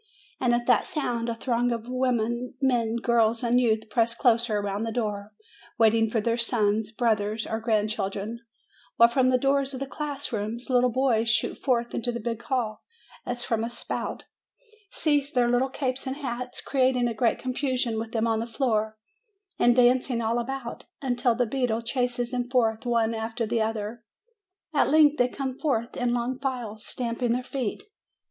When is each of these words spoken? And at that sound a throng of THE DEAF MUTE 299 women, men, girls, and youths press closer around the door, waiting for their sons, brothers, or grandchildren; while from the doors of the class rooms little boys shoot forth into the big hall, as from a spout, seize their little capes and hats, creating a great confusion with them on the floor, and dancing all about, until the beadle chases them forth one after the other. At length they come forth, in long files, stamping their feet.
And 0.39 0.55
at 0.55 0.65
that 0.65 0.87
sound 0.87 1.29
a 1.29 1.35
throng 1.35 1.71
of 1.71 1.83
THE 1.83 1.89
DEAF 1.89 1.93
MUTE 1.93 1.97
299 1.97 2.27
women, 2.27 2.57
men, 2.59 2.95
girls, 3.03 3.43
and 3.43 3.61
youths 3.61 3.85
press 3.87 4.15
closer 4.15 4.57
around 4.57 4.81
the 4.81 4.91
door, 4.91 5.31
waiting 5.77 6.09
for 6.09 6.19
their 6.19 6.37
sons, 6.37 6.91
brothers, 6.91 7.45
or 7.45 7.59
grandchildren; 7.59 8.39
while 8.95 9.09
from 9.09 9.29
the 9.29 9.37
doors 9.37 9.75
of 9.75 9.79
the 9.79 9.85
class 9.85 10.33
rooms 10.33 10.71
little 10.71 10.89
boys 10.89 11.29
shoot 11.29 11.55
forth 11.55 11.93
into 11.93 12.11
the 12.11 12.19
big 12.19 12.41
hall, 12.41 12.81
as 13.27 13.43
from 13.43 13.63
a 13.63 13.69
spout, 13.69 14.23
seize 14.89 15.31
their 15.31 15.47
little 15.51 15.69
capes 15.69 16.07
and 16.07 16.15
hats, 16.15 16.61
creating 16.61 17.07
a 17.07 17.13
great 17.13 17.37
confusion 17.37 17.99
with 17.99 18.11
them 18.11 18.25
on 18.25 18.39
the 18.39 18.47
floor, 18.47 18.97
and 19.59 19.75
dancing 19.75 20.19
all 20.19 20.39
about, 20.39 20.85
until 21.03 21.35
the 21.35 21.45
beadle 21.45 21.83
chases 21.83 22.31
them 22.31 22.49
forth 22.49 22.87
one 22.87 23.13
after 23.13 23.45
the 23.45 23.61
other. 23.61 24.03
At 24.73 24.89
length 24.89 25.17
they 25.19 25.27
come 25.27 25.53
forth, 25.53 25.95
in 25.95 26.11
long 26.11 26.39
files, 26.39 26.87
stamping 26.87 27.33
their 27.33 27.43
feet. 27.43 27.83